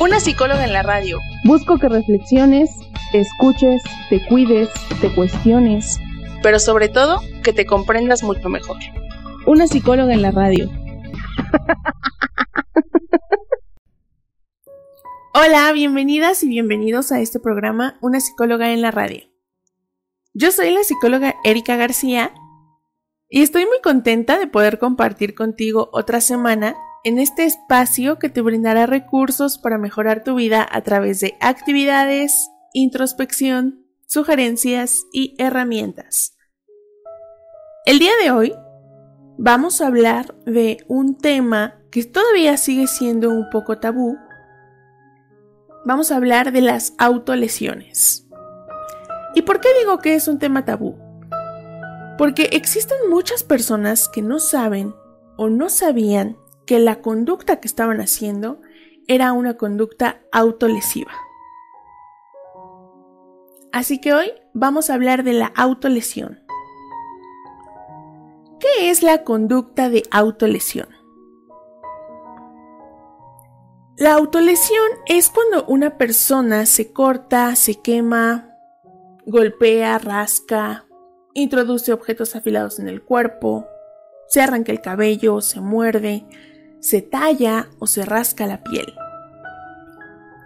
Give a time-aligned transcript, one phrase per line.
[0.00, 1.20] Una psicóloga en la radio.
[1.44, 2.70] Busco que reflexiones,
[3.12, 5.98] te escuches, te cuides, te cuestiones.
[6.42, 8.78] Pero sobre todo, que te comprendas mucho mejor.
[9.46, 10.70] Una psicóloga en la radio.
[15.34, 19.24] Hola, bienvenidas y bienvenidos a este programa Una psicóloga en la radio.
[20.32, 22.32] Yo soy la psicóloga Erika García
[23.28, 28.42] y estoy muy contenta de poder compartir contigo otra semana en este espacio que te
[28.42, 36.36] brindará recursos para mejorar tu vida a través de actividades, introspección, sugerencias y herramientas.
[37.86, 38.54] El día de hoy
[39.38, 44.18] vamos a hablar de un tema que todavía sigue siendo un poco tabú.
[45.86, 48.26] Vamos a hablar de las autolesiones.
[49.34, 50.98] ¿Y por qué digo que es un tema tabú?
[52.18, 54.94] Porque existen muchas personas que no saben
[55.38, 56.36] o no sabían
[56.70, 58.60] que la conducta que estaban haciendo
[59.08, 61.10] era una conducta autolesiva.
[63.72, 66.38] Así que hoy vamos a hablar de la autolesión.
[68.60, 70.86] ¿Qué es la conducta de autolesión?
[73.96, 78.56] La autolesión es cuando una persona se corta, se quema,
[79.26, 80.86] golpea, rasca,
[81.34, 83.66] introduce objetos afilados en el cuerpo,
[84.28, 86.24] se arranca el cabello, se muerde,
[86.80, 88.86] se talla o se rasca la piel.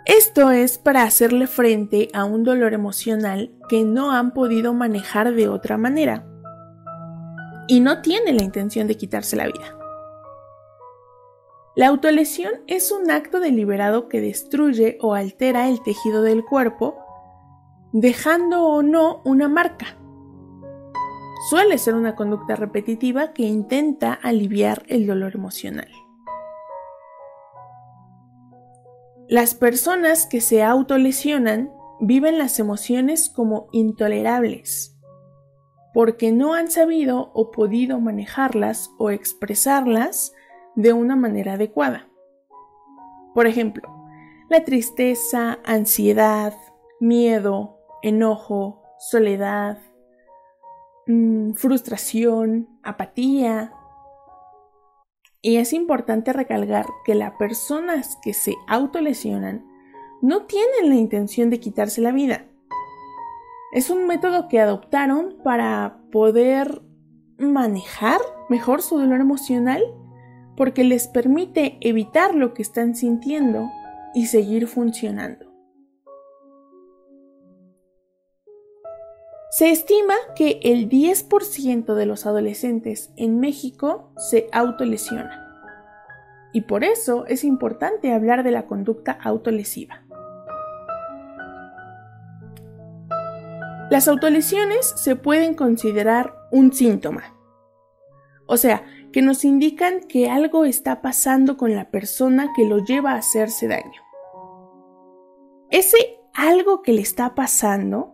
[0.04, 5.48] Esto es para hacerle frente a un dolor emocional que no han podido manejar de
[5.48, 6.27] otra manera
[7.68, 9.78] y no tiene la intención de quitarse la vida.
[11.74, 16.96] La autolesión es un acto deliberado que destruye o altera el tejido del cuerpo,
[17.92, 19.96] dejando o no una marca.
[21.48, 25.89] Suele ser una conducta repetitiva que intenta aliviar el dolor emocional.
[29.29, 34.98] Las personas que se autolesionan viven las emociones como intolerables,
[35.95, 40.34] porque no han sabido o podido manejarlas o expresarlas
[40.74, 42.08] de una manera adecuada.
[43.34, 43.89] Por ejemplo,
[44.51, 46.55] la tristeza, ansiedad,
[47.01, 49.79] miedo, enojo, soledad,
[51.07, 53.73] mm, frustración, apatía,
[55.44, 59.66] y es importante recalcar que las personas que se autolesionan
[60.22, 62.46] no tienen la intención de quitarse la vida.
[63.74, 66.80] Es un método que adoptaron para poder
[67.36, 69.83] manejar mejor su dolor emocional
[70.56, 73.68] porque les permite evitar lo que están sintiendo
[74.14, 75.43] y seguir funcionando.
[79.56, 85.30] Se estima que el 10% de los adolescentes en México se autolesionan.
[86.52, 90.02] Y por eso es importante hablar de la conducta autolesiva.
[93.92, 97.22] Las autolesiones se pueden considerar un síntoma.
[98.46, 103.12] O sea, que nos indican que algo está pasando con la persona que lo lleva
[103.12, 104.02] a hacerse daño.
[105.70, 108.14] Ese algo que le está pasando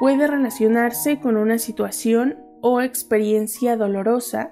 [0.00, 4.50] puede relacionarse con una situación o experiencia dolorosa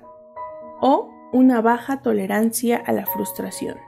[0.82, 3.78] o una baja tolerancia a la frustración.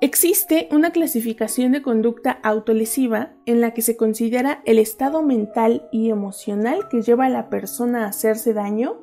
[0.00, 6.08] Existe una clasificación de conducta autolesiva en la que se considera el estado mental y
[6.08, 9.02] emocional que lleva a la persona a hacerse daño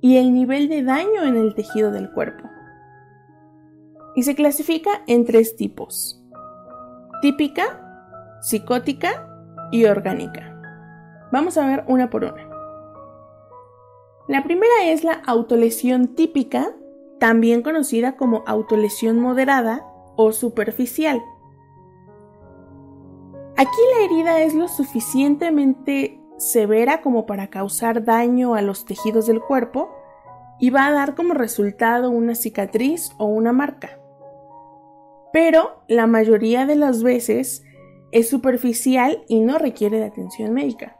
[0.00, 2.48] y el nivel de daño en el tejido del cuerpo.
[4.16, 6.24] Y se clasifica en tres tipos.
[7.20, 7.89] Típica,
[8.40, 9.26] psicótica
[9.70, 10.56] y orgánica.
[11.32, 12.48] Vamos a ver una por una.
[14.28, 16.74] La primera es la autolesión típica,
[17.18, 19.84] también conocida como autolesión moderada
[20.16, 21.22] o superficial.
[23.56, 29.40] Aquí la herida es lo suficientemente severa como para causar daño a los tejidos del
[29.40, 29.90] cuerpo
[30.58, 33.98] y va a dar como resultado una cicatriz o una marca.
[35.32, 37.64] Pero la mayoría de las veces
[38.12, 40.96] es superficial y no requiere de atención médica.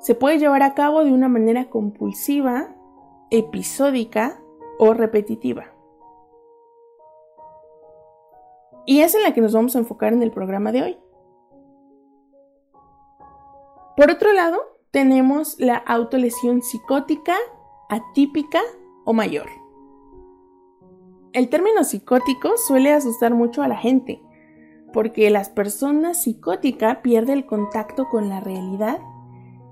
[0.00, 2.74] Se puede llevar a cabo de una manera compulsiva,
[3.30, 4.40] episódica
[4.78, 5.66] o repetitiva.
[8.86, 10.98] Y es en la que nos vamos a enfocar en el programa de hoy.
[13.96, 14.58] Por otro lado,
[14.92, 17.34] tenemos la autolesión psicótica,
[17.90, 18.60] atípica
[19.04, 19.48] o mayor.
[21.32, 24.22] El término psicótico suele asustar mucho a la gente,
[24.92, 28.98] porque las personas psicóticas pierden el contacto con la realidad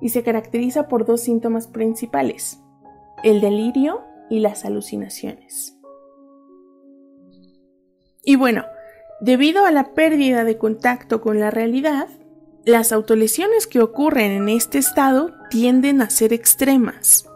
[0.01, 2.61] y se caracteriza por dos síntomas principales,
[3.23, 5.79] el delirio y las alucinaciones.
[8.23, 8.65] Y bueno,
[9.21, 12.09] debido a la pérdida de contacto con la realidad,
[12.65, 17.31] las autolesiones que ocurren en este estado tienden a ser extremas.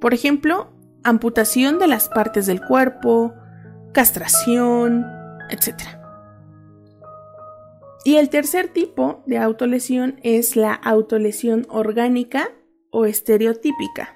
[0.00, 0.70] Por ejemplo,
[1.02, 3.32] amputación de las partes del cuerpo,
[3.92, 5.06] castración,
[5.48, 6.01] etc.
[8.04, 12.50] Y el tercer tipo de autolesión es la autolesión orgánica
[12.90, 14.12] o estereotípica.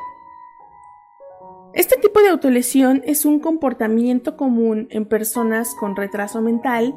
[1.73, 6.95] Este tipo de autolesión es un comportamiento común en personas con retraso mental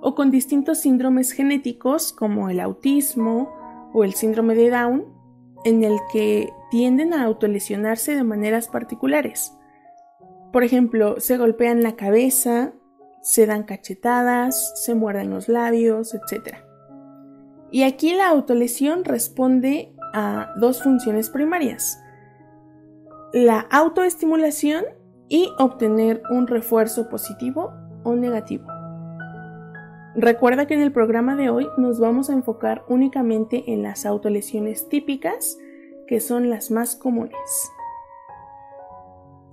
[0.00, 3.52] o con distintos síndromes genéticos como el autismo
[3.94, 5.04] o el síndrome de Down,
[5.64, 9.52] en el que tienden a autolesionarse de maneras particulares.
[10.52, 12.72] Por ejemplo, se golpean la cabeza,
[13.26, 16.58] se dan cachetadas, se muerden los labios, etc.
[17.72, 22.00] Y aquí la autolesión responde a dos funciones primarias.
[23.32, 24.84] La autoestimulación
[25.28, 27.72] y obtener un refuerzo positivo
[28.04, 28.68] o negativo.
[30.14, 34.88] Recuerda que en el programa de hoy nos vamos a enfocar únicamente en las autolesiones
[34.88, 35.58] típicas,
[36.06, 37.34] que son las más comunes.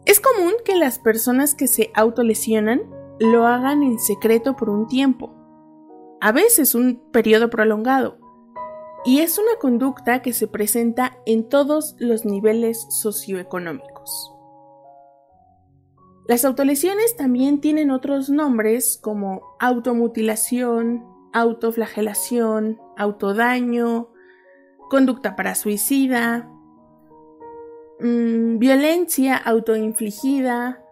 [0.06, 2.82] Es común que las personas que se autolesionan
[3.20, 5.34] lo hagan en secreto por un tiempo,
[6.22, 8.18] a veces un periodo prolongado,
[9.06, 14.34] y es una conducta que se presenta en todos los niveles socioeconómicos.
[16.28, 24.10] Las autolesiones también tienen otros nombres como automutilación, autoflagelación, autodaño,
[24.90, 26.50] conducta para suicida,
[28.00, 30.83] mm, violencia autoinfligida,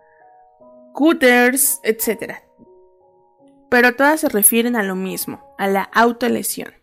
[0.94, 2.36] cutters, etc.
[3.70, 6.74] Pero todas se refieren a lo mismo, a la autolesión.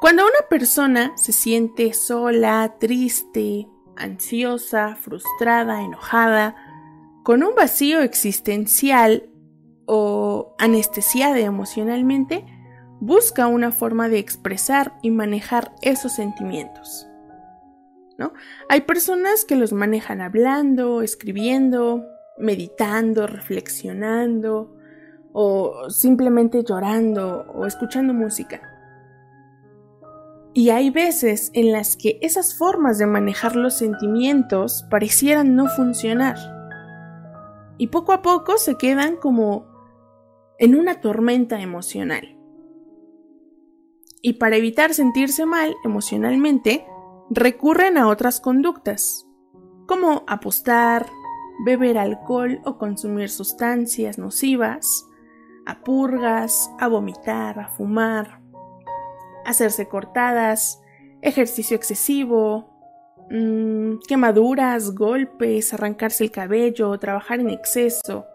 [0.00, 3.66] Cuando una persona se siente sola, triste,
[3.96, 6.54] ansiosa, frustrada, enojada,
[7.24, 9.28] con un vacío existencial
[9.86, 12.46] o anestesiada emocionalmente,
[13.00, 17.07] busca una forma de expresar y manejar esos sentimientos.
[18.68, 22.04] Hay personas que los manejan hablando, escribiendo,
[22.36, 24.74] meditando, reflexionando
[25.32, 28.60] o simplemente llorando o escuchando música.
[30.54, 36.36] Y hay veces en las que esas formas de manejar los sentimientos parecieran no funcionar.
[37.76, 39.66] Y poco a poco se quedan como
[40.58, 42.36] en una tormenta emocional.
[44.20, 46.84] Y para evitar sentirse mal emocionalmente,
[47.30, 49.26] recurren a otras conductas,
[49.86, 51.06] como apostar,
[51.64, 55.06] beber alcohol o consumir sustancias nocivas,
[55.66, 58.40] a purgas, a vomitar, a fumar,
[59.44, 60.80] hacerse cortadas,
[61.20, 62.70] ejercicio excesivo,
[63.30, 68.26] mm, quemaduras, golpes, arrancarse el cabello, trabajar en exceso.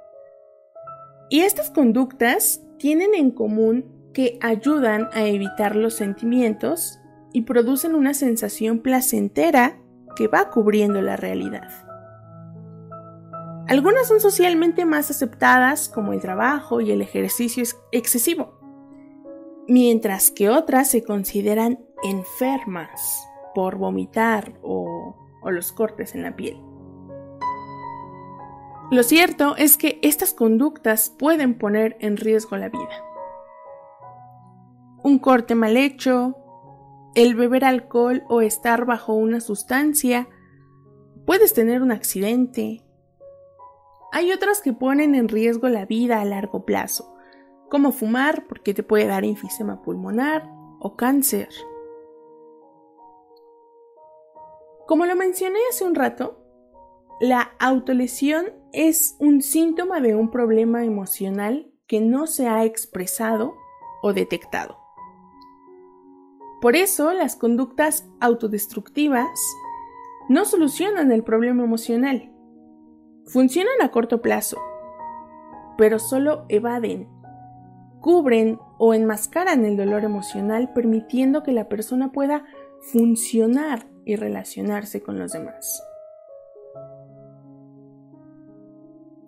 [1.29, 6.99] Y estas conductas tienen en común que ayudan a evitar los sentimientos
[7.33, 9.79] y producen una sensación placentera
[10.15, 11.67] que va cubriendo la realidad.
[13.67, 18.59] Algunas son socialmente más aceptadas como el trabajo y el ejercicio excesivo,
[19.67, 25.15] mientras que otras se consideran enfermas por vomitar o,
[25.49, 26.57] los cortes en la piel.
[28.91, 33.03] Lo cierto es que estas conductas pueden poner en riesgo la vida.
[35.03, 36.37] Un corte mal hecho,
[37.15, 40.27] el beber alcohol o estar bajo una sustancia,
[41.25, 42.83] puedes tener un accidente.
[44.11, 47.15] Hay otras que ponen en riesgo la vida a largo plazo,
[47.69, 51.49] como fumar porque te puede dar enfisema pulmonar o cáncer.
[54.87, 56.39] Como lo mencioné hace un rato,
[57.21, 63.55] la autolesión es un síntoma de un problema emocional que no se ha expresado
[64.01, 64.82] o detectado.
[66.63, 69.29] Por eso las conductas autodestructivas
[70.29, 72.31] no solucionan el problema emocional.
[73.25, 74.57] Funcionan a corto plazo,
[75.77, 77.07] pero solo evaden
[78.03, 82.45] cubren o enmascaran el dolor emocional permitiendo que la persona pueda
[82.91, 85.81] funcionar y relacionarse con los demás.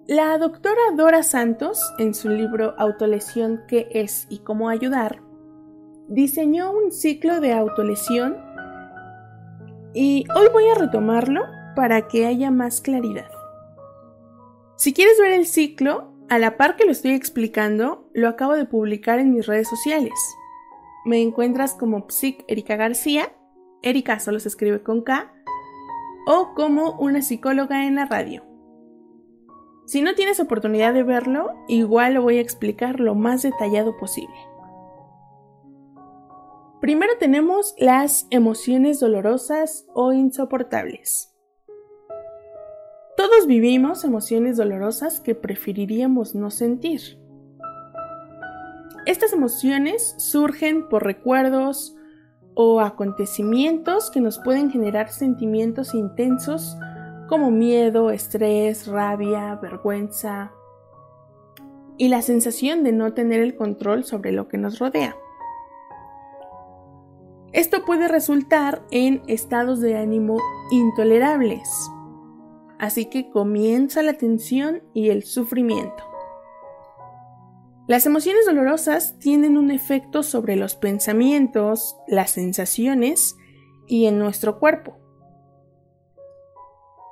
[0.07, 5.21] La doctora Dora Santos, en su libro Autolesión, ¿qué es y cómo ayudar?,
[6.07, 8.37] diseñó un ciclo de autolesión
[9.93, 11.43] y hoy voy a retomarlo
[11.75, 13.29] para que haya más claridad.
[14.75, 18.65] Si quieres ver el ciclo, a la par que lo estoy explicando, lo acabo de
[18.65, 20.13] publicar en mis redes sociales.
[21.05, 23.31] Me encuentras como Psic Erika García,
[23.81, 25.31] Erika solo se escribe con K,
[26.25, 28.43] o como una psicóloga en la radio.
[29.85, 34.35] Si no tienes oportunidad de verlo, igual lo voy a explicar lo más detallado posible.
[36.81, 41.33] Primero tenemos las emociones dolorosas o insoportables.
[43.15, 47.17] Todos vivimos emociones dolorosas que preferiríamos no sentir.
[49.05, 51.95] Estas emociones surgen por recuerdos
[52.55, 56.77] o acontecimientos que nos pueden generar sentimientos intensos
[57.27, 60.51] como miedo, estrés, rabia, vergüenza
[61.97, 65.15] y la sensación de no tener el control sobre lo que nos rodea.
[67.55, 70.39] Esto puede resultar en estados de ánimo
[70.71, 71.89] intolerables,
[72.79, 76.03] así que comienza la tensión y el sufrimiento.
[77.87, 83.37] Las emociones dolorosas tienen un efecto sobre los pensamientos, las sensaciones
[83.87, 84.97] y en nuestro cuerpo.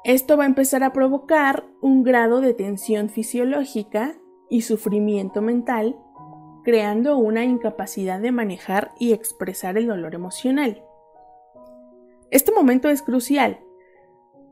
[0.03, 4.17] Esto va a empezar a provocar un grado de tensión fisiológica
[4.49, 5.95] y sufrimiento mental,
[6.63, 10.83] creando una incapacidad de manejar y expresar el dolor emocional.
[12.31, 13.59] Este momento es crucial.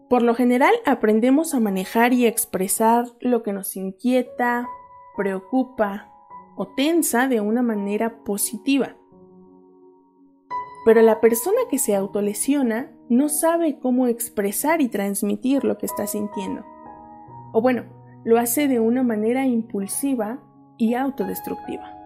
[0.10, 4.68] Por lo general aprendemos a manejar y expresar lo que nos inquieta,
[5.16, 6.12] preocupa
[6.56, 8.96] o tensa de una manera positiva.
[10.84, 16.08] Pero la persona que se autolesiona no sabe cómo expresar y transmitir lo que está
[16.08, 16.66] sintiendo.
[17.54, 17.86] O bueno,
[18.24, 20.40] lo hace de una manera impulsiva
[20.78, 22.01] y autodestructiva.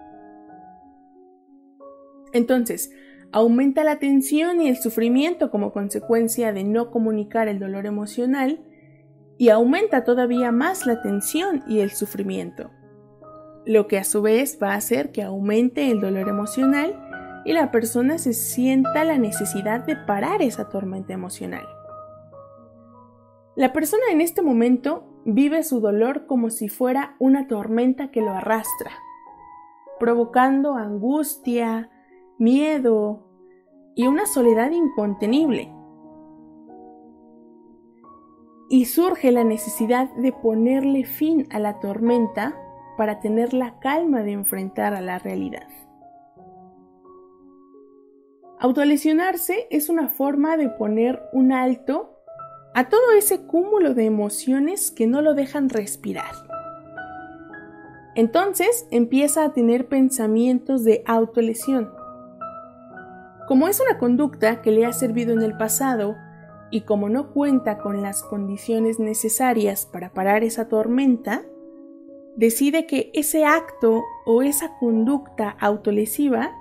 [2.35, 2.91] Entonces,
[3.31, 8.59] aumenta la tensión y el sufrimiento como consecuencia de no comunicar el dolor emocional
[9.37, 12.71] y aumenta todavía más la tensión y el sufrimiento,
[13.65, 17.01] lo que a su vez va a hacer que aumente el dolor emocional
[17.45, 21.65] y la persona se sienta la necesidad de parar esa tormenta emocional.
[23.55, 28.31] La persona en este momento vive su dolor como si fuera una tormenta que lo
[28.31, 28.91] arrastra,
[29.99, 31.91] provocando angustia,
[32.37, 33.27] miedo
[33.95, 35.71] y una soledad incontenible.
[38.69, 42.57] Y surge la necesidad de ponerle fin a la tormenta
[42.97, 45.67] para tener la calma de enfrentar a la realidad.
[48.59, 52.15] Autolesionarse es una forma de poner un alto
[52.73, 56.31] a todo ese cúmulo de emociones que no lo dejan respirar.
[58.15, 61.94] Entonces empieza a tener pensamientos de autolesión.
[63.47, 66.15] Como es una conducta que le ha servido en el pasado
[66.71, 71.43] y como no cuenta con las condiciones necesarias para parar esa tormenta,
[72.35, 76.51] decide que ese acto o esa conducta autolesiva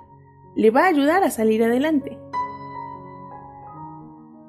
[0.55, 2.17] le va a ayudar a salir adelante.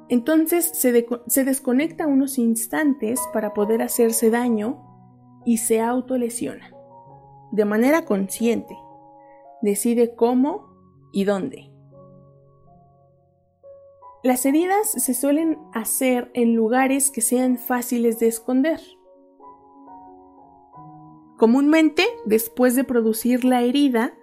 [0.08, 4.82] Entonces se, desconecta unos instantes para poder hacerse daño
[5.44, 6.72] y se autolesiona.
[7.50, 8.76] De manera consciente.
[9.62, 10.68] Decide cómo
[11.12, 11.75] y dónde.
[14.26, 18.80] Las heridas se suelen hacer en lugares que sean fáciles de esconder.
[21.38, 24.14] Comúnmente, después de producir la herida,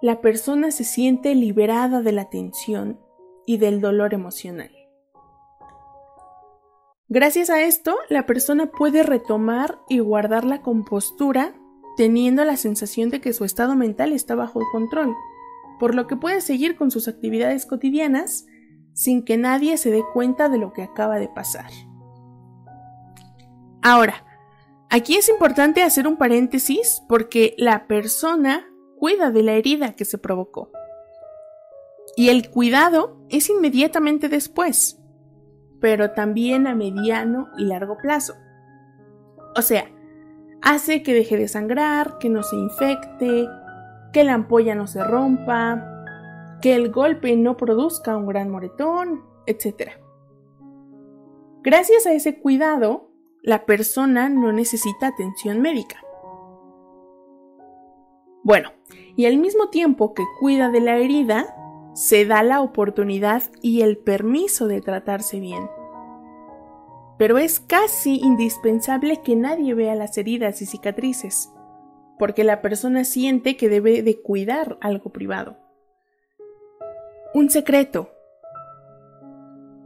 [0.00, 3.00] la persona se siente liberada de la tensión
[3.46, 4.70] y del dolor emocional.
[7.08, 11.52] Gracias a esto, la persona puede retomar y guardar la compostura
[11.96, 15.16] teniendo la sensación de que su estado mental está bajo control,
[15.80, 18.46] por lo que puede seguir con sus actividades cotidianas
[18.96, 21.70] sin que nadie se dé cuenta de lo que acaba de pasar.
[23.82, 24.24] Ahora,
[24.88, 28.66] aquí es importante hacer un paréntesis porque la persona
[28.98, 30.70] cuida de la herida que se provocó.
[32.16, 34.98] Y el cuidado es inmediatamente después,
[35.78, 38.32] pero también a mediano y largo plazo.
[39.54, 39.90] O sea,
[40.62, 43.46] hace que deje de sangrar, que no se infecte,
[44.14, 45.95] que la ampolla no se rompa,
[46.60, 49.92] que el golpe no produzca un gran moretón, etc.
[51.62, 53.10] Gracias a ese cuidado,
[53.42, 56.00] la persona no necesita atención médica.
[58.42, 58.70] Bueno,
[59.16, 61.56] y al mismo tiempo que cuida de la herida,
[61.94, 65.68] se da la oportunidad y el permiso de tratarse bien.
[67.18, 71.50] Pero es casi indispensable que nadie vea las heridas y cicatrices,
[72.18, 75.65] porque la persona siente que debe de cuidar algo privado.
[77.36, 78.08] Un secreto,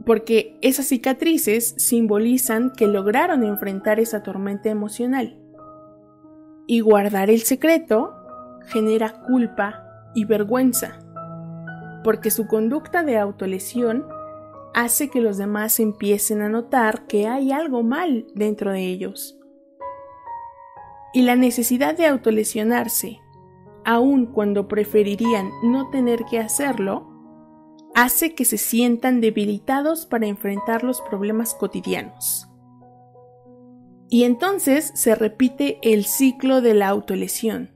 [0.05, 5.37] porque esas cicatrices simbolizan que lograron enfrentar esa tormenta emocional.
[6.65, 8.13] Y guardar el secreto
[8.67, 9.83] genera culpa
[10.15, 10.99] y vergüenza,
[12.05, 14.05] porque su conducta de autolesión
[14.73, 19.37] hace que los demás empiecen a notar que hay algo mal dentro de ellos.
[21.13, 23.19] Y la necesidad de autolesionarse,
[23.83, 27.10] aun cuando preferirían no tener que hacerlo,
[27.93, 32.47] hace que se sientan debilitados para enfrentar los problemas cotidianos.
[34.09, 37.71] Y entonces se repite el ciclo de la autolesión,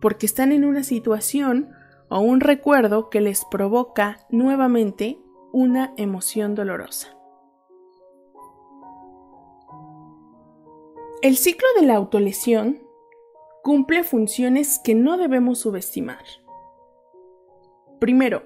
[0.00, 1.70] porque están en una situación
[2.08, 5.18] o un recuerdo que les provoca nuevamente
[5.52, 7.08] una emoción dolorosa.
[11.22, 12.82] El ciclo de la autolesión
[13.64, 16.22] cumple funciones que no debemos subestimar.
[17.98, 18.44] Primero,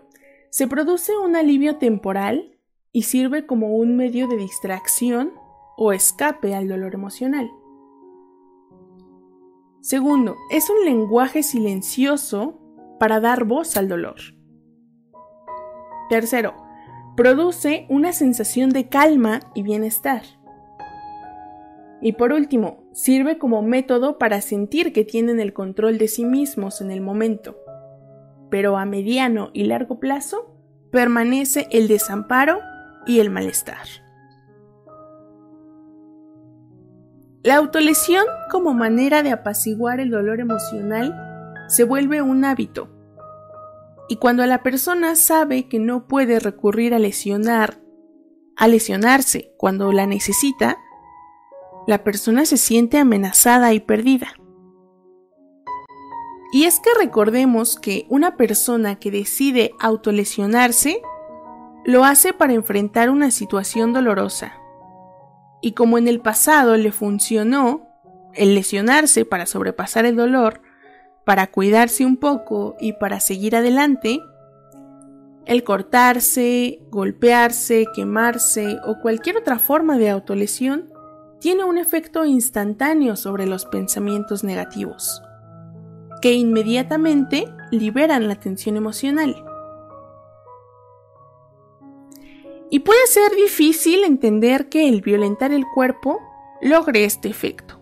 [0.50, 2.58] se produce un alivio temporal
[2.92, 5.32] y sirve como un medio de distracción
[5.76, 7.48] o escape al dolor emocional.
[9.80, 12.58] Segundo, es un lenguaje silencioso
[12.98, 14.16] para dar voz al dolor.
[16.10, 16.54] Tercero,
[17.16, 20.22] produce una sensación de calma y bienestar.
[22.02, 26.80] Y por último, sirve como método para sentir que tienen el control de sí mismos
[26.80, 27.56] en el momento
[28.50, 30.56] pero a mediano y largo plazo
[30.90, 32.60] permanece el desamparo
[33.06, 33.86] y el malestar.
[37.42, 41.14] La autolesión como manera de apaciguar el dolor emocional
[41.68, 42.90] se vuelve un hábito.
[44.08, 47.80] Y cuando la persona sabe que no puede recurrir a lesionar,
[48.56, 50.76] a lesionarse cuando la necesita,
[51.86, 54.34] la persona se siente amenazada y perdida.
[56.52, 61.00] Y es que recordemos que una persona que decide autolesionarse
[61.84, 64.54] lo hace para enfrentar una situación dolorosa.
[65.62, 67.86] Y como en el pasado le funcionó
[68.34, 70.60] el lesionarse para sobrepasar el dolor,
[71.24, 74.18] para cuidarse un poco y para seguir adelante,
[75.46, 80.92] el cortarse, golpearse, quemarse o cualquier otra forma de autolesión
[81.40, 85.22] tiene un efecto instantáneo sobre los pensamientos negativos
[86.20, 89.44] que inmediatamente liberan la tensión emocional.
[92.70, 96.20] Y puede ser difícil entender que el violentar el cuerpo
[96.60, 97.80] logre este efecto.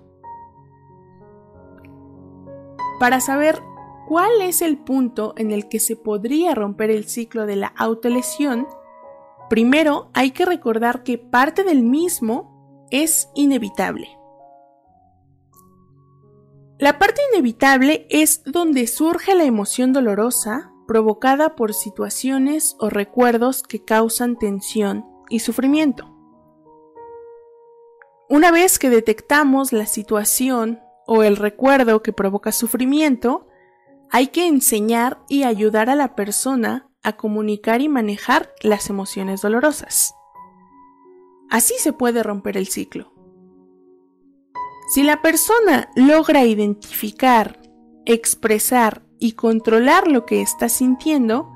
[2.99, 3.61] Para saber
[4.09, 8.67] cuál es el punto en el que se podría romper el ciclo de la autolesión,
[9.51, 14.18] primero hay que recordar que parte del mismo es inevitable.
[16.79, 23.85] La parte inevitable es donde surge la emoción dolorosa provocada por situaciones o recuerdos que
[23.85, 26.15] causan tensión y sufrimiento.
[28.29, 33.49] Una vez que detectamos la situación o el recuerdo que provoca sufrimiento,
[34.11, 40.15] hay que enseñar y ayudar a la persona a comunicar y manejar las emociones dolorosas.
[41.51, 43.18] Así se puede romper el ciclo.
[44.89, 47.61] Si la persona logra identificar,
[48.07, 51.53] expresar y controlar lo que está sintiendo,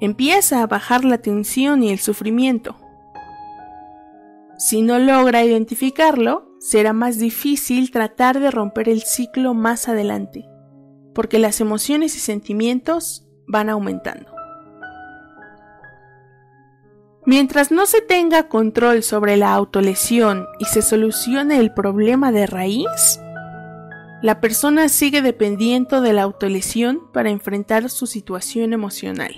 [0.00, 2.76] empieza a bajar la tensión y el sufrimiento.
[4.58, 10.44] Si no logra identificarlo, será más difícil tratar de romper el ciclo más adelante,
[11.14, 14.37] porque las emociones y sentimientos van aumentando.
[17.28, 23.20] Mientras no se tenga control sobre la autolesión y se solucione el problema de raíz,
[24.22, 29.34] la persona sigue dependiendo de la autolesión para enfrentar su situación emocional.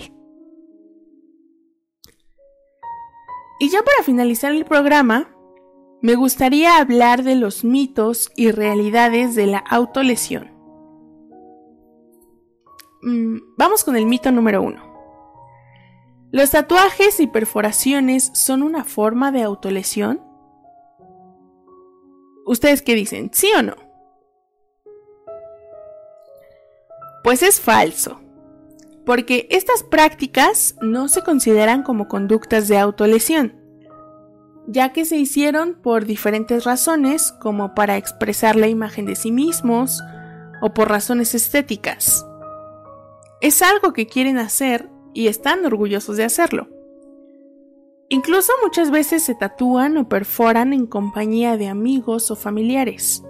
[3.58, 5.34] Y ya para finalizar el programa,
[6.00, 10.48] me gustaría hablar de los mitos y realidades de la autolesión.
[13.02, 14.89] Mm, vamos con el mito número uno.
[16.32, 20.20] ¿Los tatuajes y perforaciones son una forma de autolesión?
[22.46, 23.30] ¿Ustedes qué dicen?
[23.32, 23.74] ¿Sí o no?
[27.24, 28.20] Pues es falso,
[29.04, 33.56] porque estas prácticas no se consideran como conductas de autolesión,
[34.68, 40.00] ya que se hicieron por diferentes razones, como para expresar la imagen de sí mismos
[40.62, 42.24] o por razones estéticas.
[43.40, 46.68] Es algo que quieren hacer y están orgullosos de hacerlo.
[48.08, 53.24] Incluso muchas veces se tatúan o perforan en compañía de amigos o familiares.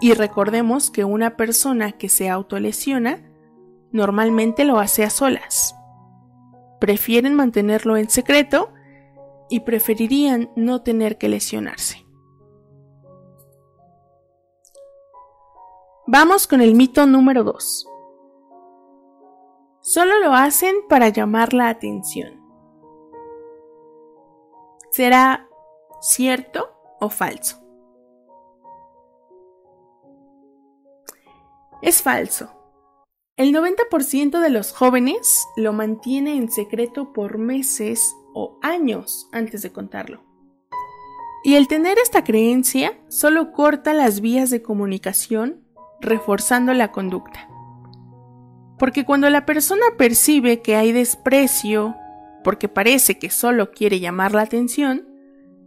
[0.00, 3.28] Y recordemos que una persona que se autolesiona
[3.92, 5.74] normalmente lo hace a solas.
[6.80, 8.72] prefieren mantenerlo en secreto
[9.50, 12.06] y preferirían no tener que lesionarse.
[16.06, 17.89] Vamos con el mito número 2.
[19.92, 22.40] Solo lo hacen para llamar la atención.
[24.92, 25.48] ¿Será
[26.00, 27.60] cierto o falso?
[31.82, 32.52] Es falso.
[33.36, 39.72] El 90% de los jóvenes lo mantiene en secreto por meses o años antes de
[39.72, 40.22] contarlo.
[41.42, 45.64] Y el tener esta creencia solo corta las vías de comunicación,
[46.00, 47.48] reforzando la conducta.
[48.80, 51.94] Porque cuando la persona percibe que hay desprecio,
[52.42, 55.06] porque parece que solo quiere llamar la atención,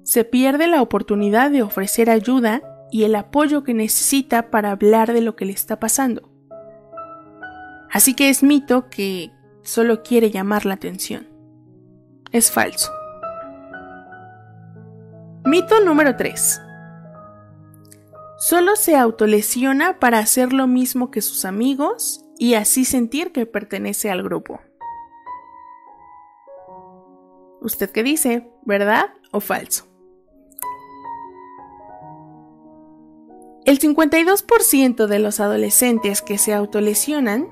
[0.02, 5.22] se pierde la oportunidad de ofrecer ayuda y el apoyo que necesita para hablar de
[5.22, 6.32] lo que le está pasando.
[7.92, 11.28] Así que es mito que solo quiere llamar la atención.
[12.32, 12.92] Es falso.
[15.46, 16.62] Mito número 3.
[18.40, 24.10] Solo se autolesiona para hacer lo mismo que sus amigos y así sentir que pertenece
[24.10, 24.60] al grupo.
[27.62, 28.50] ¿Usted qué dice?
[28.64, 29.88] ¿Verdad o falso?
[33.66, 37.48] El 52% de los adolescentes que se autolesionan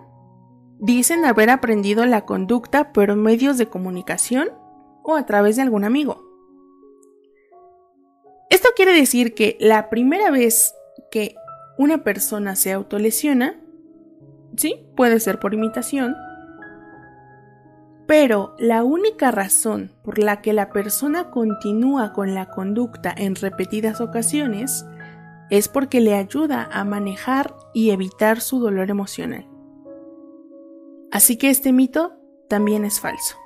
[0.80, 4.50] dicen haber aprendido la conducta por medios de comunicación
[5.04, 6.22] o a través de algún amigo.
[8.50, 10.74] Esto quiere decir que la primera vez
[11.10, 11.36] que
[11.78, 13.61] una persona se autolesiona,
[14.56, 16.16] sí, puede ser por imitación,
[18.08, 24.02] pero la única razón por la que la persona continúa con la conducta en repetidas
[24.02, 24.86] ocasiones
[25.50, 29.48] es porque le ayuda a manejar y evitar su dolor emocional.
[31.12, 33.38] Así que este mito también es falso.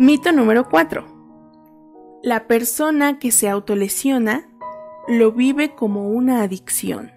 [0.00, 1.04] Mito número 4.
[2.22, 4.47] La persona que se autolesiona
[5.08, 7.12] lo vive como una adicción.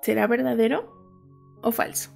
[0.00, 0.90] ¿Será verdadero
[1.62, 2.10] o falso?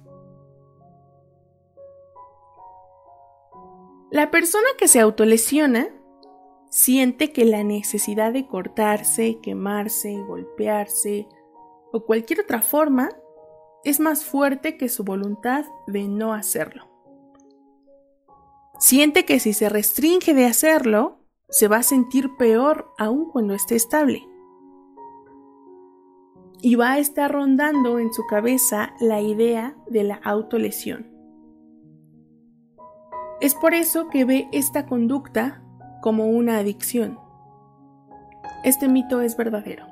[4.09, 5.87] La persona que se autolesiona
[6.71, 11.27] siente que la necesidad de cortarse, quemarse, golpearse
[11.93, 13.09] o cualquier otra forma
[13.83, 16.87] es más fuerte que su voluntad de no hacerlo.
[18.79, 23.75] Siente que si se restringe de hacerlo, se va a sentir peor aún cuando esté
[23.75, 24.27] estable.
[26.61, 31.07] Y va a estar rondando en su cabeza la idea de la autolesión.
[33.39, 35.63] Es por eso que ve esta conducta
[36.01, 37.19] como una adicción.
[38.63, 39.85] Este mito es verdadero.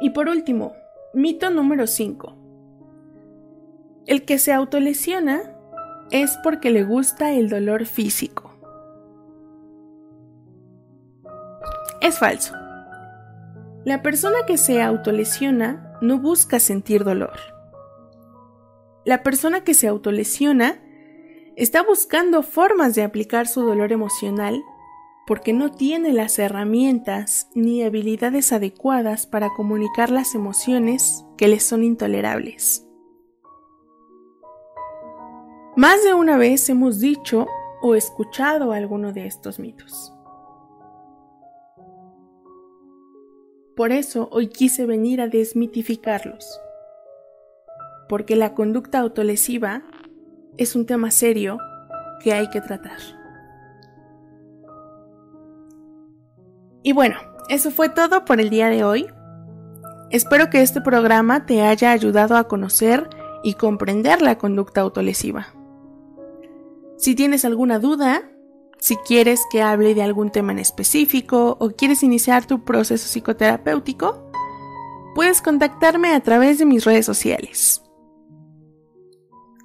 [0.00, 0.72] Y por último,
[1.14, 2.34] mito número 5.
[4.06, 5.57] El que se autolesiona
[6.10, 8.54] es porque le gusta el dolor físico.
[12.00, 12.54] Es falso.
[13.84, 17.38] La persona que se autolesiona no busca sentir dolor
[19.08, 20.82] la persona que se autolesiona
[21.56, 24.62] está buscando formas de aplicar su dolor emocional
[25.26, 31.84] porque no tiene las herramientas ni habilidades adecuadas para comunicar las emociones que le son
[31.84, 32.87] intolerables.
[35.78, 37.46] Más de una vez hemos dicho
[37.80, 40.12] o escuchado alguno de estos mitos.
[43.76, 46.60] Por eso hoy quise venir a desmitificarlos
[48.08, 49.84] porque la conducta autolesiva
[50.56, 51.58] es un tema serio
[52.24, 52.98] que hay que tratar.
[56.82, 57.18] Y bueno,
[57.50, 59.06] eso fue todo por el día de hoy.
[60.10, 63.08] Espero que este programa te haya ayudado a conocer
[63.44, 65.54] y comprender la conducta autolesiva.
[66.98, 68.28] Si tienes alguna duda,
[68.78, 74.28] si quieres que hable de algún tema en específico o quieres iniciar tu proceso psicoterapéutico,
[75.14, 77.82] puedes contactarme a través de mis redes sociales.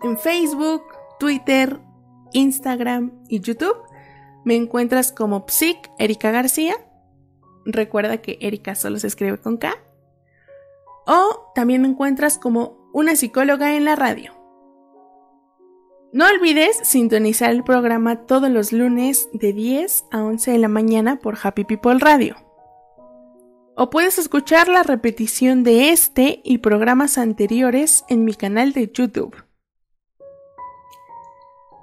[0.03, 0.83] En Facebook,
[1.19, 1.79] Twitter,
[2.33, 3.77] Instagram y YouTube
[4.45, 6.75] me encuentras como Psic Erika García.
[7.65, 9.73] Recuerda que Erika solo se escribe con K.
[11.07, 14.42] O también me encuentras como una psicóloga en la radio.
[16.13, 21.15] No olvides sintonizar el programa todos los lunes de 10 a 11 de la mañana
[21.15, 22.35] por Happy People Radio.
[23.75, 29.35] O puedes escuchar la repetición de este y programas anteriores en mi canal de YouTube.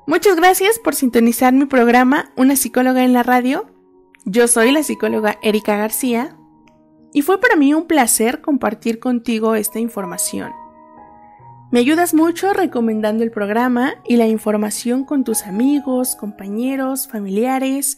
[0.06, 3.66] Muchas gracias por sintonizar mi programa Una psicóloga en la radio
[4.26, 6.36] Yo soy la psicóloga Erika García
[7.12, 10.52] y fue para mí un placer compartir contigo esta información.
[11.70, 17.96] Me ayudas mucho recomendando el programa y la información con tus amigos, compañeros, familiares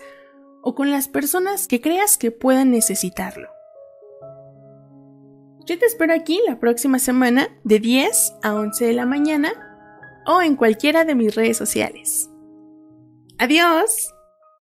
[0.60, 3.48] o con las personas que creas que puedan necesitarlo.
[5.64, 9.52] Yo te espero aquí la próxima semana de 10 a 11 de la mañana
[10.26, 12.28] o en cualquiera de mis redes sociales.
[13.38, 14.12] Adiós.